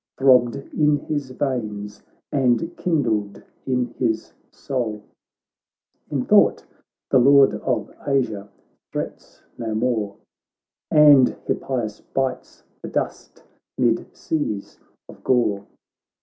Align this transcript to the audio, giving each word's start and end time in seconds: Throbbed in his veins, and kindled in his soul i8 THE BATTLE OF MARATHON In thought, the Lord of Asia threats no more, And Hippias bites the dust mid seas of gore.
Throbbed 0.17 0.55
in 0.55 0.97
his 0.97 1.29
veins, 1.29 2.01
and 2.31 2.75
kindled 2.75 3.43
in 3.67 3.85
his 3.99 4.33
soul 4.51 4.93
i8 4.95 4.97
THE 4.97 4.99
BATTLE 4.99 6.03
OF 6.07 6.09
MARATHON 6.09 6.17
In 6.17 6.25
thought, 6.25 6.65
the 7.11 7.19
Lord 7.19 7.53
of 7.61 7.91
Asia 8.07 8.49
threats 8.91 9.43
no 9.59 9.75
more, 9.75 10.15
And 10.89 11.29
Hippias 11.45 12.01
bites 12.15 12.63
the 12.81 12.87
dust 12.89 13.43
mid 13.77 14.07
seas 14.17 14.79
of 15.07 15.23
gore. 15.23 15.67